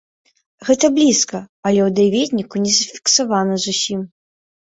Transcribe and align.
Гэта 0.67 0.85
блізка, 0.95 1.41
але 1.67 1.81
ў 1.87 1.93
даведніку 1.99 2.55
не 2.65 2.73
зафіксавана 2.79 3.55
зусім. 3.67 3.99